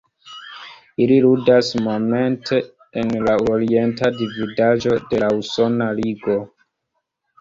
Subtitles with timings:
[1.03, 2.59] Ili ludas momente
[3.03, 6.39] en la Orienta Dividaĵo de la Usona Ligo.